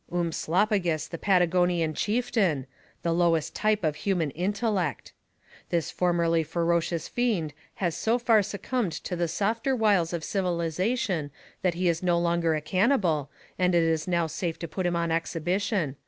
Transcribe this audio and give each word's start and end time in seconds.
Umslopogus 0.11 1.07
The 1.07 1.19
Patagonian 1.19 1.93
Chieftain 1.93 2.65
The 3.03 3.13
lowest 3.13 3.53
type 3.53 3.83
of 3.83 3.97
human 3.97 4.31
intellect 4.31 5.13
This 5.69 5.91
formerly 5.91 6.41
ferocious 6.41 7.07
fiend 7.07 7.53
has 7.75 7.95
so 7.95 8.17
far 8.17 8.41
succumbed 8.41 8.93
to 8.93 9.15
the 9.15 9.27
softer 9.27 9.75
wiles 9.75 10.11
of 10.11 10.23
civilization 10.23 11.29
that 11.61 11.75
he 11.75 11.87
is 11.87 12.01
no 12.01 12.17
longer 12.17 12.55
a 12.55 12.61
cannibal, 12.61 13.29
and 13.59 13.75
it 13.75 13.83
is 13.83 14.07
now 14.07 14.25
safe 14.25 14.57
to 14.57 14.67
put 14.67 14.87
him 14.87 14.95
on 14.95 15.11
exhibition. 15.11 15.97